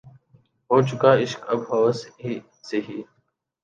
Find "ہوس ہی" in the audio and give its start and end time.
1.69-2.33